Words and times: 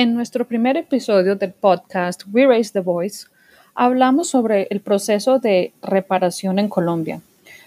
En 0.00 0.14
nuestro 0.14 0.48
primer 0.48 0.78
episodio 0.78 1.36
del 1.36 1.52
podcast 1.52 2.22
We 2.32 2.46
Raise 2.46 2.72
the 2.72 2.80
Voice, 2.80 3.26
hablamos 3.74 4.30
sobre 4.30 4.66
el 4.70 4.80
proceso 4.80 5.38
de 5.40 5.74
reparación 5.82 6.58
en 6.58 6.70
Colombia. 6.70 7.20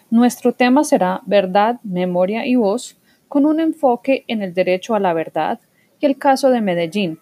Nuestro 0.10 0.52
tema 0.52 0.84
será 0.84 1.22
verdad, 1.28 1.80
memoria 1.84 2.48
y 2.48 2.56
voz, 2.56 2.98
con 3.28 3.46
un 3.46 3.60
enfoque 3.60 4.24
en 4.28 4.42
el 4.42 4.56
derecho 4.56 4.96
a 4.96 5.00
la 5.00 5.14
verdad 5.14 5.60
y 6.00 6.08
el 6.08 6.18
caso 6.18 6.50
de 6.50 6.62
Medellín, 6.62 7.20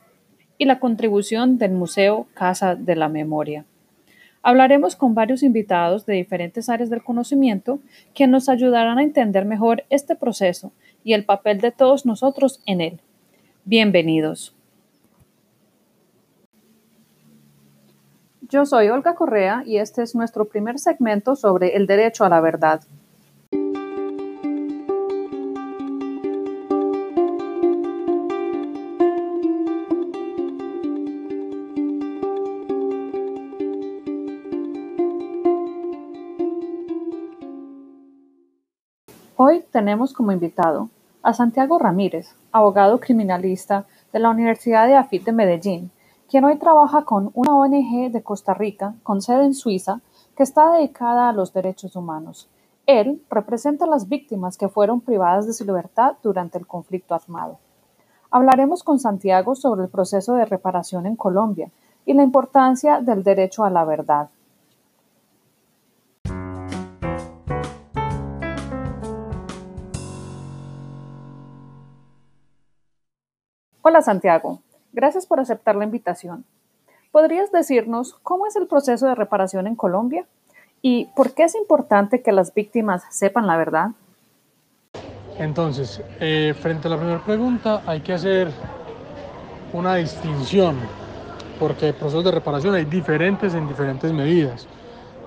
y 0.58 0.64
la 0.64 0.80
contribución 0.80 1.58
del 1.58 1.72
Museo 1.74 2.28
Casa 2.34 2.76
de 2.76 2.96
la 2.96 3.10
Memoria. 3.10 3.66
Hablaremos 4.42 4.96
con 4.96 5.14
varios 5.14 5.44
invitados 5.44 6.06
de 6.06 6.14
diferentes 6.14 6.70
áreas 6.70 6.90
del 6.90 7.04
conocimiento 7.04 7.82
que 8.14 8.28
nos 8.28 8.48
ayudarán 8.48 8.98
a 8.98 9.04
entender 9.04 9.44
mejor 9.44 9.84
este 9.90 10.16
proceso 10.16 10.72
y 11.04 11.12
el 11.12 11.26
papel 11.26 11.60
de 11.60 11.72
todos 11.72 12.06
nosotros 12.06 12.62
en 12.66 12.80
él. 12.80 13.02
Bienvenidos. 13.66 14.56
Yo 18.52 18.66
soy 18.66 18.90
Olga 18.90 19.16
Correa 19.16 19.64
y 19.66 19.78
este 19.78 20.04
es 20.04 20.14
nuestro 20.14 20.44
primer 20.44 20.78
segmento 20.78 21.38
sobre 21.38 21.78
el 21.78 21.88
derecho 21.88 22.26
a 22.26 22.30
la 22.30 22.42
verdad. 22.42 22.82
Hoy 39.38 39.64
tenemos 39.72 40.12
como 40.12 40.34
invitado 40.34 40.90
a 41.24 41.32
Santiago 41.32 41.80
Ramírez, 41.80 42.36
abogado 42.52 43.00
criminalista 43.00 43.86
de 44.12 44.20
la 44.20 44.30
Universidad 44.30 44.88
de 44.88 44.98
AFIT 44.98 45.24
de 45.24 45.32
Medellín, 45.32 45.92
quien 46.32 46.46
hoy 46.46 46.58
trabaja 46.58 47.04
con 47.04 47.30
una 47.34 47.58
ONG 47.58 48.10
de 48.10 48.24
Costa 48.24 48.54
Rica 48.54 48.96
con 49.04 49.22
sede 49.22 49.44
en 49.44 49.54
Suiza 49.54 50.00
que 50.34 50.44
está 50.44 50.72
dedicada 50.72 51.28
a 51.28 51.34
los 51.34 51.52
derechos 51.52 51.98
humanos. 51.98 52.48
Él 52.86 53.22
representa 53.30 53.84
a 53.84 53.90
las 53.90 54.08
víctimas 54.08 54.58
que 54.58 54.70
fueron 54.70 55.02
privadas 55.02 55.46
de 55.46 55.52
su 55.52 55.66
libertad 55.66 56.14
durante 56.24 56.58
el 56.58 56.66
conflicto 56.66 57.16
armado. 57.16 57.60
Hablaremos 58.30 58.82
con 58.82 58.98
Santiago 58.98 59.56
sobre 59.56 59.84
el 59.84 59.90
proceso 59.90 60.36
de 60.36 60.46
reparación 60.46 61.06
en 61.06 61.18
Colombia 61.18 61.70
y 62.06 62.14
la 62.14 62.24
importancia 62.24 63.02
del 63.02 63.24
derecho 63.24 63.66
a 63.66 63.70
la 63.70 63.84
verdad. 63.84 64.30
Hola 73.82 74.02
Santiago, 74.02 74.62
gracias 74.94 75.26
por 75.26 75.40
aceptar 75.40 75.76
la 75.76 75.86
invitación. 75.86 76.46
¿Podrías 77.12 77.52
decirnos 77.52 78.16
cómo 78.24 78.48
es 78.48 78.56
el 78.56 78.68
proceso 78.68 79.08
de 79.08 79.16
reparación 79.16 79.68
en 79.68 79.76
Colombia 79.76 80.26
y 80.82 81.06
por 81.16 81.34
qué 81.34 81.44
es 81.44 81.56
importante 81.56 82.22
que 82.22 82.32
las 82.32 82.54
víctimas 82.54 83.04
sepan 83.10 83.48
la 83.48 83.58
verdad? 83.58 83.92
Entonces, 85.38 86.02
eh, 86.20 86.54
frente 86.60 86.88
a 86.88 86.92
la 86.92 86.98
primera 86.98 87.24
pregunta, 87.24 87.82
hay 87.86 88.02
que 88.02 88.14
hacer 88.14 88.50
una 89.74 89.96
distinción, 89.96 90.78
porque 91.60 91.94
procesos 91.94 92.26
de 92.26 92.32
reparación 92.32 92.76
hay 92.76 92.86
diferentes 92.86 93.54
en 93.54 93.68
diferentes 93.68 94.12
medidas. 94.12 94.68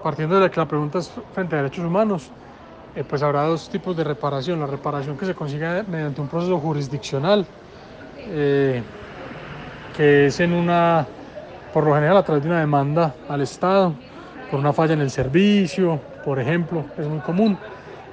Partiendo 0.03 0.39
de 0.39 0.51
que 0.51 0.61
la 0.61 0.69
pregunta 0.69 0.99
es 0.99 1.11
frente 1.33 1.57
a 1.57 1.59
derechos 1.63 1.85
humanos, 1.85 2.31
eh, 2.95 3.05
pues 3.09 3.23
habrá 3.23 3.45
dos 3.45 3.69
tipos 3.69 3.97
de 3.97 4.05
reparación. 4.05 4.61
La 4.61 4.67
reparación 4.67 5.17
que 5.17 5.27
se 5.27 5.35
consigue 5.35 5.83
mediante 5.85 6.21
un 6.21 6.29
proceso 6.29 6.59
jurisdiccional, 6.59 7.47
eh, 8.19 8.83
que 9.97 10.27
es 10.27 10.41
en 10.41 10.53
una, 10.53 11.07
por 11.73 11.85
lo 11.85 11.95
general 11.95 12.17
a 12.17 12.23
través 12.23 12.43
de 12.43 12.51
una 12.51 12.61
demanda 12.61 13.15
al 13.29 13.41
Estado, 13.41 13.95
por 14.51 14.61
una 14.61 14.73
falla 14.73 14.95
en 14.95 15.01
el 15.01 15.11
servicio, 15.11 16.01
por 16.25 16.39
ejemplo, 16.39 16.85
es 16.99 17.07
muy 17.07 17.21
común. 17.21 17.57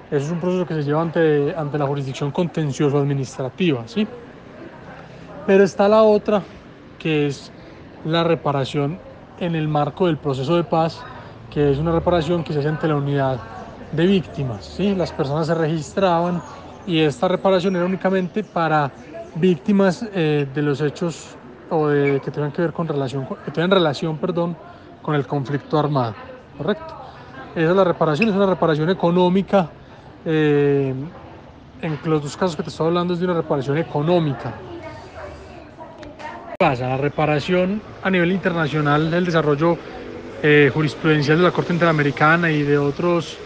Eso 0.10 0.26
es 0.26 0.32
un 0.32 0.40
proceso 0.40 0.66
que 0.66 0.74
se 0.74 0.84
lleva 0.84 1.02
ante, 1.02 1.54
ante 1.56 1.78
la 1.78 1.86
jurisdicción 1.86 2.32
contencioso 2.32 2.98
administrativa, 2.98 3.84
¿sí? 3.88 4.08
Pero 5.48 5.64
está 5.64 5.88
la 5.88 6.04
otra, 6.04 6.44
que 7.00 7.28
es 7.28 7.52
la 8.04 8.24
reparación 8.24 9.00
en 9.40 9.56
el 9.56 9.68
marco 9.68 10.08
del 10.08 10.18
proceso 10.18 10.56
de 10.56 10.64
paz, 10.64 11.00
que 11.50 11.72
es 11.72 11.78
una 11.78 11.92
reparación 11.92 12.44
que 12.44 12.54
se 12.54 12.60
hace 12.60 12.68
ante 12.68 12.88
la 12.88 12.96
unidad 12.96 13.40
de 13.92 14.06
víctimas, 14.06 14.66
¿sí? 14.66 14.96
Las 14.96 15.12
personas 15.12 15.48
se 15.48 15.56
registraban 15.56 16.42
y 16.86 17.00
esta 17.00 17.28
reparación 17.28 17.76
era 17.76 17.86
únicamente 17.86 18.44
para 18.44 18.92
víctimas 19.36 20.06
eh, 20.14 20.48
de 20.54 20.62
los 20.62 20.82
hechos 20.82 21.38
o 21.72 21.88
de, 21.88 22.20
que 22.20 22.32
tengan 22.32 22.52
que 22.52 22.62
ver 22.62 22.74
con 22.74 22.88
relación, 22.88 23.26
que 23.46 23.52
tengan 23.52 23.72
relación, 23.72 24.18
perdón, 24.18 24.56
con 25.02 25.16
el 25.16 25.26
conflicto 25.26 25.80
armado, 25.80 26.14
¿correcto? 26.58 26.94
Esa 27.56 27.70
es 27.70 27.76
la 27.76 27.84
reparación, 27.84 28.30
es 28.30 28.36
una 28.36 28.46
reparación 28.46 28.90
económica. 28.90 29.70
Eh, 30.26 30.94
en 31.82 32.00
los 32.06 32.22
dos 32.22 32.38
casos 32.38 32.56
que 32.56 32.64
te 32.64 32.70
estoy 32.70 32.88
hablando 32.88 33.14
es 33.14 33.20
de 33.20 33.26
una 33.26 33.36
reparación 33.36 33.78
económica. 33.78 34.54
¿Qué 36.50 36.56
pasa? 36.60 36.90
La 36.90 36.98
reparación 36.98 37.82
a 38.04 38.10
nivel 38.10 38.32
internacional, 38.32 39.14
el 39.14 39.26
desarrollo 39.26 39.78
eh, 40.44 40.70
jurisprudencial 40.74 41.38
de 41.38 41.44
la 41.44 41.52
Corte 41.52 41.74
Interamericana 41.74 42.52
y 42.52 42.64
de 42.64 42.78
otros 42.78 43.38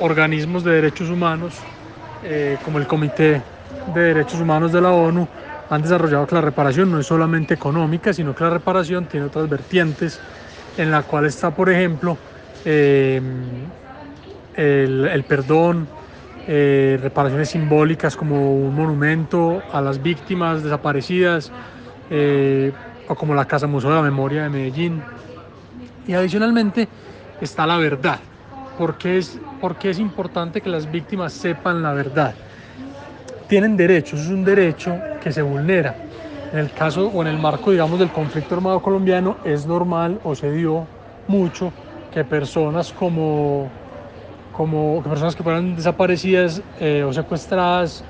organismos 0.00 0.64
de 0.64 0.72
derechos 0.72 1.10
humanos, 1.10 1.54
como 2.64 2.78
el 2.78 2.86
Comité 2.86 3.40
de 3.94 4.00
Derechos 4.00 4.40
Humanos 4.40 4.72
de 4.72 4.80
la 4.80 4.90
ONU 4.90 5.28
han 5.70 5.82
desarrollado 5.82 6.26
que 6.26 6.34
la 6.34 6.40
reparación 6.40 6.90
no 6.90 7.00
es 7.00 7.06
solamente 7.06 7.54
económica, 7.54 8.12
sino 8.12 8.34
que 8.34 8.44
la 8.44 8.50
reparación 8.50 9.06
tiene 9.06 9.26
otras 9.26 9.48
vertientes, 9.48 10.20
en 10.76 10.90
la 10.90 11.02
cual 11.02 11.26
está, 11.26 11.50
por 11.50 11.70
ejemplo, 11.70 12.16
eh, 12.64 13.20
el, 14.54 15.24
perdón, 15.24 15.88
eh, 16.46 16.98
reparaciones 17.02 17.50
simbólicas 17.50 18.16
como 18.16 18.54
un 18.54 18.74
monumento 18.74 19.62
a 19.72 19.80
las 19.80 20.02
víctimas 20.02 20.62
desaparecidas, 20.62 21.50
eh, 22.10 22.72
o 23.08 23.14
como 23.14 23.34
la 23.34 23.44
Casa 23.46 23.66
Museo 23.66 23.90
de 23.90 23.96
la 23.96 24.02
Memoria 24.02 24.44
de 24.44 24.50
Medellín. 24.50 25.02
Y 26.06 26.14
adicionalmente 26.14 26.88
está 27.40 27.66
la 27.66 27.78
verdad. 27.78 28.20
porque 28.78 29.16
es, 29.16 29.40
porque 29.58 29.88
es 29.88 29.98
importante 29.98 30.60
que 30.60 30.68
las 30.68 30.90
víctimas 30.90 31.32
sepan 31.32 31.82
la 31.82 31.94
verdad? 31.94 32.34
tienen 33.48 33.76
derechos, 33.76 34.20
es 34.20 34.28
un 34.28 34.44
derecho 34.44 34.96
que 35.26 35.32
se 35.32 35.42
vulnera. 35.42 35.96
En 36.52 36.60
el 36.60 36.72
caso 36.72 37.08
o 37.08 37.20
en 37.20 37.26
el 37.26 37.36
marco, 37.36 37.72
digamos, 37.72 37.98
del 37.98 38.12
conflicto 38.12 38.54
armado 38.54 38.80
colombiano, 38.80 39.40
es 39.42 39.66
normal 39.66 40.20
o 40.22 40.36
se 40.36 40.52
dio 40.52 40.86
mucho 41.26 41.74
que 42.12 42.24
personas 42.24 42.92
como, 42.92 43.72
como 44.52 45.02
que 45.02 45.08
personas 45.08 45.34
que 45.34 45.42
fueran 45.42 45.74
desaparecidas 45.74 46.62
eh, 46.78 47.02
o 47.02 47.12
secuestradas, 47.12 48.04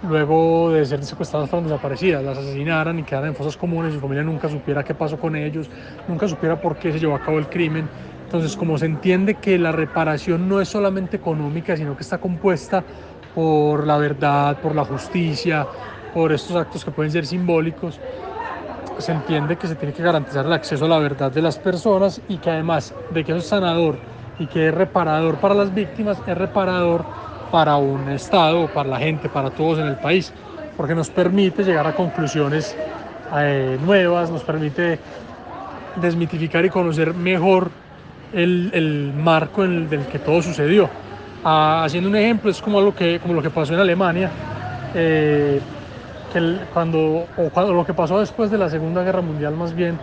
luego 0.00 0.72
de 0.72 0.86
ser 0.86 1.04
secuestradas 1.04 1.50
fueron 1.50 1.64
desaparecidas, 1.64 2.24
las 2.24 2.38
asesinaran 2.38 2.98
y 2.98 3.04
quedaran 3.04 3.28
en 3.28 3.36
fosas 3.36 3.58
comunes 3.58 3.92
su 3.92 4.00
familia 4.00 4.24
nunca 4.24 4.48
supiera 4.48 4.82
qué 4.82 4.94
pasó 4.94 5.18
con 5.18 5.36
ellos, 5.36 5.70
nunca 6.06 6.26
supiera 6.26 6.58
por 6.58 6.78
qué 6.78 6.90
se 6.90 7.00
llevó 7.00 7.14
a 7.16 7.20
cabo 7.20 7.38
el 7.38 7.50
crimen. 7.50 7.92
Entonces, 8.22 8.56
como 8.56 8.78
se 8.78 8.86
entiende 8.86 9.40
que 9.40 9.58
la 9.58 9.72
reparación 9.72 10.48
no 10.48 10.62
es 10.62 10.70
solamente 10.70 11.18
económica, 11.18 11.76
sino 11.76 11.96
que 11.96 12.02
está 12.02 12.18
compuesta 12.18 12.86
por 13.32 13.86
la 13.86 13.98
verdad, 13.98 14.58
por 14.60 14.74
la 14.74 14.84
justicia, 14.84 15.68
por 16.12 16.32
estos 16.32 16.56
actos 16.56 16.84
que 16.84 16.90
pueden 16.90 17.10
ser 17.10 17.26
simbólicos, 17.26 17.98
se 18.98 19.12
entiende 19.12 19.56
que 19.56 19.66
se 19.66 19.76
tiene 19.76 19.94
que 19.94 20.02
garantizar 20.02 20.44
el 20.46 20.52
acceso 20.52 20.84
a 20.84 20.88
la 20.88 20.98
verdad 20.98 21.32
de 21.32 21.42
las 21.42 21.58
personas 21.58 22.20
y 22.28 22.36
que 22.38 22.50
además 22.50 22.94
de 23.10 23.24
que 23.24 23.36
es 23.36 23.46
sanador 23.46 23.96
y 24.38 24.46
que 24.46 24.68
es 24.68 24.74
reparador 24.74 25.40
para 25.40 25.54
las 25.54 25.72
víctimas, 25.74 26.22
es 26.26 26.36
reparador 26.36 27.04
para 27.50 27.76
un 27.76 28.08
Estado, 28.08 28.68
para 28.68 28.88
la 28.88 28.98
gente, 28.98 29.28
para 29.28 29.50
todos 29.50 29.78
en 29.78 29.86
el 29.86 29.96
país, 29.96 30.32
porque 30.76 30.94
nos 30.94 31.10
permite 31.10 31.64
llegar 31.64 31.86
a 31.86 31.92
conclusiones 31.92 32.76
eh, 33.36 33.78
nuevas, 33.80 34.30
nos 34.30 34.42
permite 34.42 34.98
desmitificar 35.94 36.64
y 36.64 36.70
conocer 36.70 37.14
mejor 37.14 37.70
el, 38.32 38.70
el 38.74 39.12
marco 39.14 39.64
en 39.64 39.72
el 39.72 39.88
del 39.88 40.06
que 40.06 40.18
todo 40.18 40.42
sucedió. 40.42 40.88
Haciendo 41.44 42.08
un 42.08 42.16
ejemplo, 42.16 42.50
es 42.50 42.60
como 42.62 42.80
lo 42.80 42.94
que, 42.94 43.18
como 43.20 43.34
lo 43.34 43.42
que 43.42 43.50
pasó 43.50 43.74
en 43.74 43.80
Alemania, 43.80 44.30
eh, 44.92 45.60
que 46.32 46.58
cuando, 46.72 47.26
o 47.36 47.50
cuando, 47.52 47.72
lo 47.72 47.84
que 47.84 47.94
pasó 47.94 48.18
después 48.20 48.50
de 48.50 48.58
la 48.58 48.68
Segunda 48.68 49.02
Guerra 49.02 49.20
Mundial 49.20 49.54
más 49.54 49.74
bien, 49.74 49.98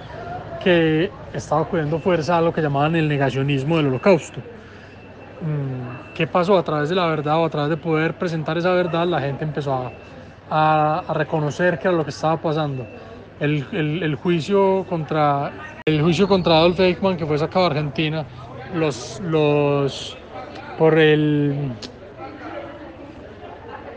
que 0.64 1.10
estaba 1.34 1.66
cogiendo 1.66 2.00
fuerza 2.00 2.38
a 2.38 2.42
lo 2.42 2.54
que 2.54 2.62
llamaban 2.62 2.96
el 2.96 3.08
negacionismo 3.08 3.78
del 3.78 3.88
holocausto. 3.88 4.40
Mm, 4.40 6.14
¿Qué 6.14 6.28
pasó? 6.28 6.58
A 6.58 6.64
través 6.64 6.90
de 6.90 6.96
la 6.96 7.08
verdad 7.08 7.40
o 7.40 7.46
a 7.46 7.50
través 7.50 7.70
de 7.70 7.78
poder 7.78 8.18
presentar 8.18 8.58
esa 8.58 8.72
verdad, 8.72 9.08
la 9.08 9.22
gente 9.22 9.46
empezó 9.46 9.74
a, 9.74 11.02
a, 11.08 11.14
reconocer 11.14 11.80
qué 11.80 11.88
era 11.88 11.98
lo 11.98 12.04
que 12.04 12.10
estaba 12.10 12.38
pasando. 12.38 12.86
El, 13.40 13.66
el, 13.72 14.16
juicio 14.16 14.86
contra, 14.90 15.80
el 15.86 16.02
juicio 16.02 16.28
contra 16.28 16.58
Adolf 16.58 16.78
Eichmann, 16.81 17.16
que 17.16 17.26
fue 17.26 17.38
sacado 17.38 17.70
de 17.70 17.78
Argentina, 17.78 18.26
los, 18.76 19.22
los, 19.22 20.18
por 20.78 21.00
el 21.00 21.72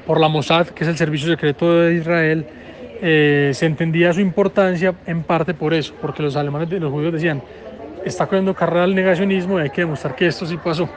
por 0.07 0.21
la 0.21 0.29
Mossad, 0.29 0.69
que 0.69 0.85
es 0.85 0.91
el 0.91 0.97
servicio 0.97 1.29
secreto 1.29 1.81
de 1.81 1.95
Israel, 1.95 2.47
eh, 3.01 3.51
se 3.55 3.67
entendía 3.67 4.13
su 4.13 4.21
importancia 4.21 4.95
en 5.07 5.23
parte 5.23 5.55
por 5.55 5.75
eso, 5.75 5.95
porque 6.01 6.23
los 6.23 6.37
alemanes, 6.37 6.71
los 6.71 6.91
judíos 6.91 7.13
decían, 7.13 7.43
está 8.05 8.27
corriendo 8.27 8.55
carrera 8.55 8.85
al 8.85 8.95
negacionismo 8.95 9.59
y 9.59 9.63
hay 9.63 9.71
que 9.71 9.83
demostrar 9.83 10.15
que 10.15 10.27
esto 10.27 10.47
sí 10.47 10.57
pasó. 10.57 10.89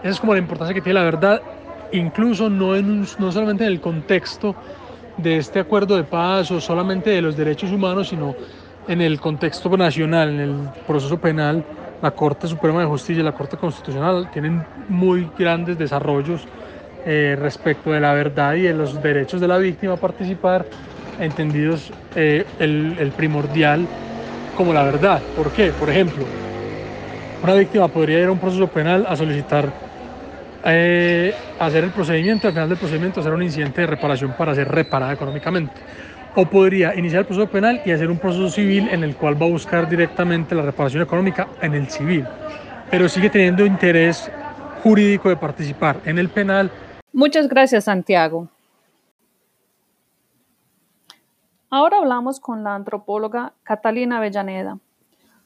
Esa 0.00 0.10
es 0.10 0.20
como 0.20 0.32
la 0.34 0.38
importancia 0.38 0.74
que 0.74 0.80
tiene 0.80 0.98
la 0.98 1.04
verdad, 1.04 1.40
incluso 1.92 2.50
no, 2.50 2.76
en 2.76 3.00
no 3.18 3.32
solamente 3.32 3.64
en 3.64 3.72
el 3.72 3.80
contexto 3.80 4.54
de 5.16 5.38
este 5.38 5.60
acuerdo 5.60 5.96
de 5.96 6.04
paz 6.04 6.50
o 6.50 6.60
solamente 6.60 7.10
de 7.10 7.22
los 7.22 7.36
derechos 7.36 7.70
humanos, 7.72 8.08
sino 8.08 8.34
en 8.88 9.00
el 9.00 9.20
contexto 9.20 9.74
nacional, 9.76 10.28
en 10.30 10.40
el 10.40 10.54
proceso 10.86 11.18
penal, 11.18 11.64
la 12.02 12.10
Corte 12.10 12.46
Suprema 12.46 12.80
de 12.80 12.86
Justicia 12.86 13.20
y 13.20 13.24
la 13.24 13.32
Corte 13.32 13.56
Constitucional 13.56 14.30
tienen 14.30 14.64
muy 14.88 15.28
grandes 15.38 15.78
desarrollos 15.78 16.46
eh, 17.06 17.36
respecto 17.40 17.92
de 17.92 18.00
la 18.00 18.12
verdad 18.12 18.54
y 18.54 18.62
de 18.62 18.74
los 18.74 19.00
derechos 19.02 19.40
de 19.40 19.48
la 19.48 19.58
víctima 19.58 19.94
a 19.94 19.96
participar, 19.96 20.66
entendidos 21.20 21.92
eh, 22.14 22.44
el, 22.58 22.96
el 22.98 23.10
primordial 23.12 23.86
como 24.56 24.72
la 24.72 24.82
verdad. 24.82 25.22
¿Por 25.36 25.50
qué? 25.52 25.70
Por 25.72 25.88
ejemplo, 25.88 26.24
una 27.42 27.54
víctima 27.54 27.88
podría 27.88 28.18
ir 28.20 28.26
a 28.26 28.32
un 28.32 28.38
proceso 28.38 28.66
penal 28.66 29.06
a 29.08 29.14
solicitar 29.14 29.70
eh, 30.64 31.32
hacer 31.60 31.84
el 31.84 31.90
procedimiento, 31.90 32.48
al 32.48 32.52
final 32.54 32.68
del 32.68 32.78
procedimiento 32.78 33.20
hacer 33.20 33.32
un 33.32 33.42
incidente 33.42 33.82
de 33.82 33.86
reparación 33.86 34.34
para 34.36 34.54
ser 34.54 34.68
reparada 34.68 35.12
económicamente. 35.12 35.72
O 36.34 36.44
podría 36.44 36.94
iniciar 36.94 37.20
el 37.20 37.26
proceso 37.26 37.48
penal 37.48 37.80
y 37.84 37.92
hacer 37.92 38.10
un 38.10 38.18
proceso 38.18 38.50
civil 38.50 38.88
en 38.90 39.04
el 39.04 39.14
cual 39.14 39.40
va 39.40 39.46
a 39.46 39.48
buscar 39.48 39.88
directamente 39.88 40.54
la 40.54 40.62
reparación 40.62 41.02
económica 41.02 41.46
en 41.62 41.74
el 41.74 41.88
civil. 41.88 42.26
Pero 42.90 43.08
sigue 43.08 43.30
teniendo 43.30 43.64
interés 43.64 44.30
jurídico 44.82 45.28
de 45.28 45.36
participar 45.36 46.00
en 46.04 46.18
el 46.18 46.28
penal. 46.28 46.70
Muchas 47.16 47.48
gracias, 47.48 47.84
Santiago. 47.84 48.50
Ahora 51.70 51.96
hablamos 51.96 52.40
con 52.40 52.62
la 52.62 52.74
antropóloga 52.74 53.54
Catalina 53.62 54.18
Avellaneda. 54.18 54.78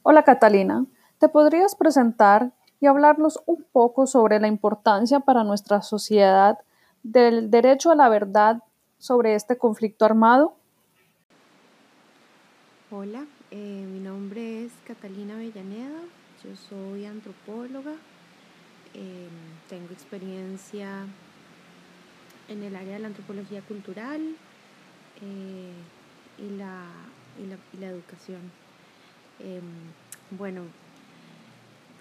Hola 0.03 0.25
Catalina, 0.25 0.85
¿te 1.19 1.29
podrías 1.29 1.77
presentar 1.77 2.51
y 2.81 2.87
hablarnos 2.87 3.41
un 3.47 3.65
poco 3.71 4.09
sobre 4.09 4.41
la 4.41 4.49
importancia 4.49 5.21
para 5.21 5.45
nuestra 5.45 5.81
sociedad 5.81 6.59
del 7.05 7.53
derecho 7.53 7.93
a 7.93 7.95
la 7.95 8.09
verdad 8.09 8.65
sobre 8.99 9.37
este 9.37 9.57
conflicto 9.57 10.05
armado? 10.05 10.57
Hola, 12.91 13.27
eh, 13.53 13.87
mi 13.89 14.01
nombre 14.01 14.65
es 14.65 14.73
Catalina 14.85 15.35
Avellaneda, 15.35 16.01
yo 16.43 16.57
soy 16.57 17.07
antropóloga, 17.07 17.93
em, 18.93 19.31
tengo 19.69 19.93
experiencia 19.93 21.07
en 22.51 22.63
el 22.65 22.77
área 22.77 22.95
de 22.95 22.99
la 22.99 23.07
antropología 23.09 23.63
cultural 23.63 24.21
eh, 25.23 25.73
y, 26.39 26.57
la, 26.57 26.85
y, 27.39 27.79
la, 27.79 27.87
educación. 27.87 28.41
Em, 29.39 29.63
bueno, 30.37 30.63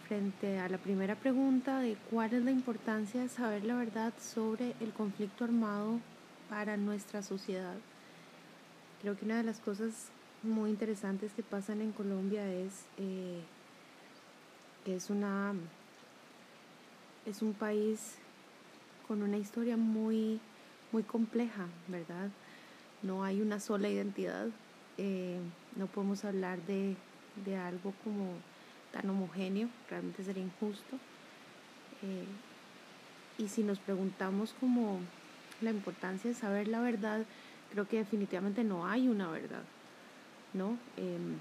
frente 0.07 0.59
a 0.59 0.67
la 0.67 0.79
primera 0.79 1.15
pregunta 1.15 1.79
de 1.79 1.95
cuál 2.09 2.33
es 2.33 2.43
la 2.43 2.51
importancia 2.51 3.21
de 3.21 3.29
saber 3.29 3.63
la 3.63 3.75
verdad 3.75 4.11
sobre 4.19 4.73
el 4.81 4.91
conflicto 4.91 5.43
armado 5.43 5.99
para 6.49 6.77
nuestra 6.77 7.21
sociedad. 7.21 7.75
Creo 9.01 9.15
que 9.15 9.25
una 9.25 9.37
de 9.37 9.43
las 9.43 9.59
cosas 9.59 10.09
muy 10.41 10.71
interesantes 10.71 11.31
que 11.33 11.43
pasan 11.43 11.81
en 11.81 11.91
Colombia 11.91 12.51
es 12.51 12.85
eh, 12.97 13.41
que 14.83 14.95
es 14.95 15.09
una 15.09 15.53
es 17.25 17.41
un 17.41 17.53
país 17.53 18.17
con 19.09 19.23
una 19.23 19.37
historia 19.37 19.75
muy 19.75 20.39
muy 20.91 21.01
compleja, 21.01 21.65
¿verdad? 21.87 22.29
No 23.01 23.23
hay 23.23 23.41
una 23.41 23.59
sola 23.59 23.89
identidad. 23.89 24.47
Eh, 24.97 25.39
no 25.75 25.87
podemos 25.87 26.23
hablar 26.25 26.61
de, 26.67 26.95
de 27.43 27.57
algo 27.57 27.93
como 28.03 28.33
tan 28.91 29.09
homogéneo, 29.09 29.67
realmente 29.89 30.23
sería 30.23 30.43
injusto. 30.43 30.97
Eh, 32.03 32.25
y 33.37 33.47
si 33.47 33.63
nos 33.63 33.79
preguntamos 33.79 34.53
como 34.59 34.99
la 35.61 35.71
importancia 35.71 36.29
de 36.29 36.35
saber 36.35 36.67
la 36.67 36.79
verdad, 36.79 37.25
creo 37.71 37.87
que 37.87 37.97
definitivamente 37.97 38.63
no 38.63 38.87
hay 38.87 39.07
una 39.07 39.29
verdad, 39.29 39.63
¿no? 40.53 40.77
Em, 40.97 41.39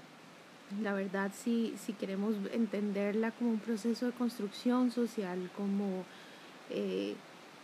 la 0.81 0.93
verdad, 0.93 1.31
si, 1.35 1.75
si 1.83 1.93
queremos 1.93 2.35
entenderla 2.51 3.31
como 3.31 3.51
un 3.51 3.59
proceso 3.59 4.07
de 4.07 4.11
construcción 4.11 4.91
social, 4.91 5.51
como 5.55 6.03
eh, 6.69 7.15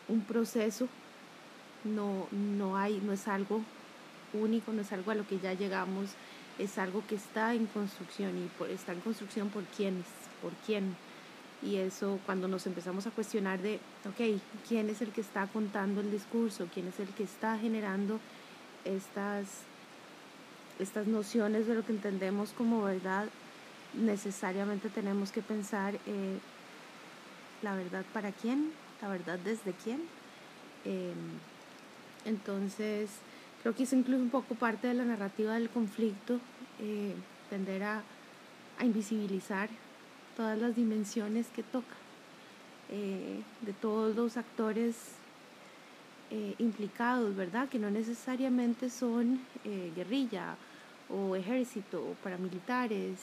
un 0.08 0.22
proceso, 0.22 0.88
no, 1.84 2.28
no, 2.32 2.78
hay, 2.78 3.02
no 3.04 3.14
es 3.14 3.28
algo 3.28 3.62
único, 4.34 4.72
no 4.74 4.82
es 4.82 4.92
algo 4.92 5.12
a 5.12 5.16
lo 5.16 5.28
que 5.28 5.40
ya 5.40 5.54
llegamos 5.54 6.16
es 6.60 6.78
algo 6.78 7.04
que 7.08 7.16
está 7.16 7.54
en 7.54 7.66
construcción 7.68 8.38
y 8.38 8.48
por, 8.58 8.70
está 8.70 8.94
en 8.94 9.02
construcción 9.02 9.50
por 9.50 9.64
quién, 9.66 10.04
por 10.42 10.54
quién. 10.66 10.96
Y 11.62 11.78
eso 11.78 12.20
cuando 12.26 12.48
nos 12.48 12.68
empezamos 12.68 13.08
a 13.08 13.12
cuestionar 13.12 13.60
de, 13.60 13.80
ok, 14.08 14.40
¿quién 14.68 14.90
es 14.90 15.02
el 15.02 15.12
que 15.12 15.22
está 15.22 15.48
contando 15.48 16.02
el 16.02 16.12
discurso? 16.12 16.68
¿Quién 16.74 16.88
es 16.88 17.00
el 17.00 17.08
que 17.10 17.24
está 17.24 17.58
generando 17.58 18.20
estas, 18.84 19.64
estas 20.80 21.08
nociones 21.08 21.66
de 21.68 21.76
lo 21.76 21.86
que 21.86 21.94
entendemos 21.94 22.52
como 22.52 22.84
verdad? 22.84 23.28
Necesariamente 23.94 24.90
tenemos 24.90 25.32
que 25.32 25.42
pensar 25.42 25.96
eh, 26.06 26.38
la 27.62 27.76
verdad 27.76 28.06
para 28.14 28.32
quién, 28.32 28.72
la 29.06 29.12
verdad 29.12 29.40
desde 29.40 29.74
quién. 29.84 30.02
Em, 30.84 31.40
entonces, 32.26 33.10
Creo 33.66 33.74
que 33.74 33.82
es 33.82 33.94
incluso 33.94 34.22
un 34.22 34.30
poco 34.30 34.54
parte 34.54 34.88
de 34.88 34.94
la 34.94 35.06
narrativa 35.06 35.56
del 35.56 35.72
conflicto, 35.72 36.40
eh, 36.80 37.16
tender 37.50 37.82
a, 37.82 38.04
invisibilizar 38.80 39.70
todas 40.38 40.56
las 40.60 40.76
dimensiones 40.76 41.48
que 41.48 41.64
toca, 41.64 41.96
eh, 42.92 43.42
de 43.62 43.74
todos 43.74 44.16
los 44.16 44.38
actores 44.38 45.14
eh, 46.30 46.54
implicados, 46.60 47.36
¿verdad? 47.36 47.68
Que 47.68 47.80
no 47.80 47.90
necesariamente 47.90 48.92
son 48.92 49.42
guerrilla 49.96 50.58
o 51.10 51.36
ejército 51.36 52.04
o 52.04 52.14
paramilitares. 52.24 53.18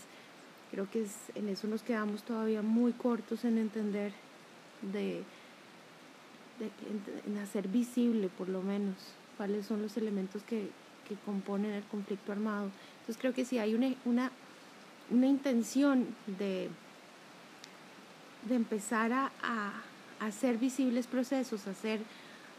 Creo 0.72 0.90
que 0.90 1.02
es, 1.02 1.14
en 1.36 1.50
eso 1.50 1.68
nos 1.68 1.84
quedamos 1.84 2.24
todavía 2.24 2.62
muy 2.62 2.90
cortos 2.90 3.44
en 3.44 3.58
entender 3.58 4.12
de, 4.92 5.22
en 6.60 7.38
hacer 7.38 7.68
visible 7.68 8.28
por 8.28 8.48
lo 8.48 8.62
menos 8.62 8.94
cuáles 9.36 9.66
son 9.66 9.82
los 9.82 9.96
elementos 9.96 10.42
que, 10.42 10.68
que 11.08 11.14
componen 11.24 11.72
el 11.72 11.84
conflicto 11.84 12.32
armado. 12.32 12.70
Entonces 13.00 13.16
creo 13.18 13.34
que 13.34 13.44
si 13.44 13.58
hay 13.58 13.74
una, 13.74 13.94
una, 14.04 14.30
una 15.10 15.26
intención 15.26 16.06
de, 16.38 16.68
de 18.48 18.54
empezar 18.54 19.12
a, 19.12 19.32
a, 19.42 19.82
hacer 20.20 20.58
visibles 20.58 21.06
procesos, 21.06 21.66
a, 21.66 21.70
hacer, 21.70 22.00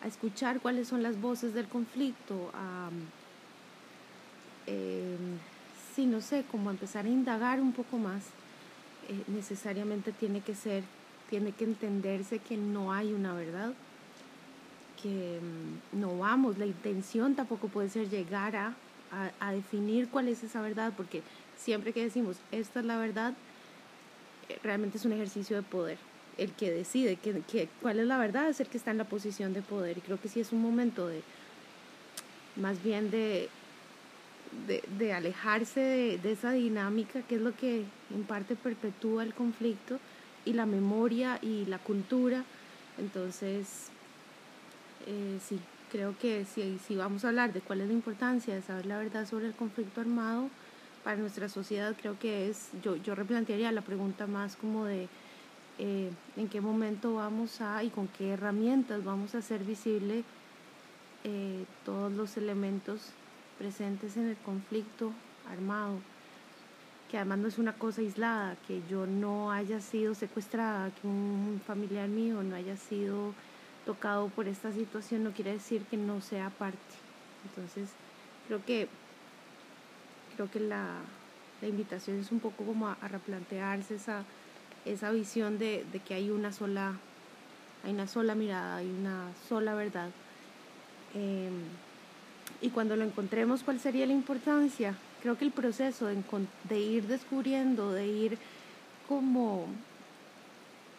a 0.04 0.08
escuchar 0.08 0.60
cuáles 0.60 0.88
son 0.88 1.02
las 1.02 1.20
voces 1.20 1.54
del 1.54 1.68
conflicto, 1.68 2.52
a, 2.54 2.90
eh, 4.68 5.18
sí, 5.96 6.06
no 6.06 6.22
sé, 6.22 6.44
como 6.52 6.70
empezar 6.70 7.06
a 7.06 7.10
indagar 7.10 7.62
un 7.62 7.74
poco 7.74 7.98
más, 7.98 8.24
eh, 9.08 9.24
necesariamente 9.28 10.12
tiene 10.12 10.42
que 10.42 10.56
ser, 10.56 10.84
tiene 11.34 11.52
que 11.52 11.64
entenderse 11.64 12.38
que 12.38 12.58
no 12.58 12.94
hay 12.94 13.12
una 13.12 13.34
verdad, 13.34 13.74
que 15.02 15.40
mm, 15.42 16.00
no 16.00 16.20
vamos, 16.20 16.60
la 16.60 16.68
intención 16.68 17.34
tampoco 17.34 17.70
puede 17.70 17.90
ser 17.90 18.08
llegar 18.08 18.56
a, 18.56 18.76
a, 19.40 19.52
definir 19.52 20.10
cuál 20.10 20.28
es 20.28 20.44
esa 20.44 20.62
verdad, 20.62 20.94
porque 20.96 21.24
siempre 21.58 21.92
que 21.92 22.04
decimos 22.04 22.38
esta 22.52 22.82
es 22.82 22.86
la 22.86 23.00
verdad, 23.00 23.34
eh, 24.48 24.60
realmente 24.62 25.00
es 25.00 25.06
un 25.06 25.14
ejercicio 25.14 25.56
de 25.56 25.64
poder. 25.64 25.98
El 26.38 26.52
que 26.52 26.70
decide 26.70 27.16
que, 27.16 27.42
que, 27.42 27.68
cuál 27.82 27.98
es 27.98 28.06
la 28.06 28.20
verdad 28.20 28.48
es 28.48 28.60
el 28.60 28.68
que 28.68 28.78
está 28.78 28.92
en 28.92 29.00
la 29.00 29.06
posición 29.06 29.54
de 29.54 29.64
poder. 29.64 29.98
Y 29.98 30.02
creo 30.02 30.22
que 30.22 30.30
sí 30.30 30.40
es 30.40 30.52
un 30.52 30.62
momento 30.62 31.08
de, 31.08 31.24
más 32.58 32.84
bien 32.84 33.10
de, 33.10 33.50
de, 34.68 34.84
de 35.00 35.14
alejarse 35.14 35.80
de, 35.80 36.18
de, 36.20 36.32
esa 36.32 36.52
dinámica 36.52 37.24
que 37.24 37.38
es 37.38 37.42
lo 37.42 37.56
que 37.56 37.86
en 38.14 38.24
parte 38.24 38.56
perpetúa 38.56 39.24
el 39.24 39.34
conflicto 39.34 40.00
y 40.46 40.54
la 40.54 40.66
memoria 40.66 41.40
y 41.42 41.66
la 41.66 41.78
cultura. 41.78 42.44
Entonces, 42.98 43.88
eh, 45.08 45.40
sí, 45.48 45.60
creo 45.92 46.18
que 46.18 46.46
si, 46.46 46.80
si 46.80 46.96
vamos 46.96 47.26
a 47.26 47.30
hablar 47.30 47.54
de 47.54 47.62
cuál 47.62 47.82
es 47.82 47.88
la 47.88 47.94
importancia 47.94 48.54
de 48.54 48.62
saber 48.62 48.86
la 48.86 48.98
verdad 48.98 49.28
sobre 49.28 49.48
el 49.48 49.54
conflicto 49.54 50.02
armado 50.02 50.50
para 51.04 51.18
nuestra 51.18 51.50
sociedad, 51.50 51.96
creo 52.00 52.18
que 52.18 52.50
es, 52.50 52.70
yo, 52.84 52.96
yo 52.98 53.16
replantearía 53.16 53.72
la 53.72 53.82
pregunta 53.82 54.26
más 54.28 54.56
como 54.56 54.86
de 54.86 55.08
eh, 55.80 56.12
en 56.38 56.50
qué 56.50 56.62
momento 56.62 57.16
vamos 57.16 57.60
a 57.60 57.84
y 57.84 57.90
con 57.90 58.08
qué 58.08 58.30
herramientas 58.30 59.04
vamos 59.04 59.34
a 59.34 59.40
hacer 59.40 59.64
visible 59.64 60.24
eh, 61.24 61.66
todos 61.84 62.12
los 62.12 62.38
elementos 62.38 63.12
presentes 63.58 64.18
en 64.18 64.30
el 64.30 64.38
conflicto 64.38 65.12
armado, 65.50 66.00
que 67.14 67.18
además 67.18 67.38
no 67.38 67.48
es 67.48 67.60
una 67.60 67.74
cosa 67.74 68.02
aislada, 68.02 68.56
que 68.68 68.82
yo 68.90 69.06
no 69.06 69.52
haya 69.52 69.80
sido 69.82 70.16
secuestrada, 70.16 70.90
que 71.00 71.06
un 71.06 71.62
familiar 71.64 72.10
mío 72.10 72.42
no 72.42 72.56
haya 72.56 72.76
sido 72.76 73.36
tocado 73.86 74.30
por 74.30 74.48
esta 74.48 74.72
situación 74.72 75.24
no 75.24 75.30
quiere 75.30 75.54
decir 75.54 75.84
que 75.84 75.96
no 75.96 76.22
sea 76.22 76.50
parte. 76.50 76.80
Entonces, 77.46 77.90
creo 78.48 78.66
que 78.66 78.88
creo 80.36 80.50
que 80.50 80.60
la, 80.60 80.88
la 81.62 81.68
invitación 81.68 82.20
es 82.20 82.32
un 82.32 82.40
poco 82.40 82.64
como 82.64 82.88
a, 82.88 82.96
replantearse 83.08 83.94
esa, 83.94 84.24
esa 84.84 85.12
visión 85.12 85.60
de, 85.60 85.86
de, 85.92 86.00
que 86.00 86.16
hay 86.16 86.32
una 86.32 86.52
sola, 86.52 86.94
hay 87.84 87.94
una 87.94 88.08
sola 88.08 88.34
mirada, 88.34 88.78
hay 88.78 88.90
una 88.90 89.28
sola 89.48 89.76
verdad. 89.76 90.10
Em, 91.14 91.62
y 92.60 92.72
cuando 92.72 92.96
lo 92.96 93.04
encontremos, 93.04 93.62
¿cuál 93.62 93.80
sería 93.80 94.08
la 94.08 94.14
importancia? 94.14 94.96
Creo 95.24 95.38
que 95.38 95.46
el 95.46 95.52
proceso 95.52 96.08
de, 96.08 96.80
ir 96.80 97.08
descubriendo, 97.08 97.94
de 97.94 98.06
ir 98.06 98.38
como 99.08 99.68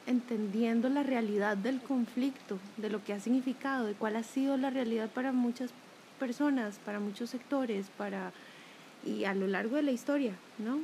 entendiendo 0.07 0.89
la 0.89 1.03
realidad 1.03 1.59
del 1.59 1.83
conflicto, 1.83 2.59
de 2.79 2.89
lo 2.89 3.05
que 3.05 3.13
ha 3.13 3.21
significado, 3.21 3.85
de 3.85 3.93
cuál 3.93 4.17
ha 4.17 4.23
sido 4.23 4.57
la 4.57 4.71
realidad 4.71 5.11
para 5.11 5.33
muchas 5.33 5.73
personas, 6.19 6.81
para 6.87 7.01
muchos 7.01 7.29
sectores, 7.29 7.91
para 7.99 8.33
y 9.05 9.25
a 9.25 9.35
lo 9.35 9.47
largo 9.47 9.77
de 9.77 9.83
la 9.83 9.93
historia, 9.93 10.33
¿no? 10.57 10.77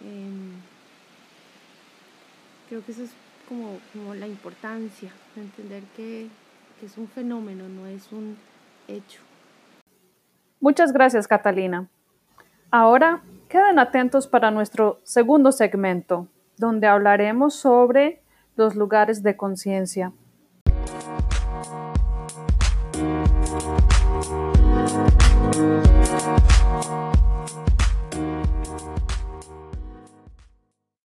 Em, 0.00 0.52
creo 2.68 2.84
que 2.86 2.92
eso 2.92 3.02
es 3.02 3.10
como, 3.48 3.80
como 3.92 4.14
la 4.14 4.28
importancia 4.28 5.10
de 5.34 5.42
entender 5.42 5.82
que 5.96 6.28
es 6.80 6.96
un 6.96 7.08
fenómeno, 7.08 7.68
no 7.68 7.88
es 7.88 8.12
un 8.12 8.36
hecho. 8.86 9.18
Muchas 10.60 10.92
gracias, 10.92 11.26
Catalina. 11.26 11.88
Ahora 12.76 13.22
queden 13.48 13.78
atentos 13.78 14.26
para 14.26 14.50
nuestro 14.50 14.98
segundo 15.04 15.52
segmento, 15.52 16.26
donde 16.58 16.88
hablaremos 16.88 17.54
sobre 17.54 18.20
los 18.56 18.74
lugares 18.74 19.22
de 19.22 19.36
conciencia. 19.36 20.12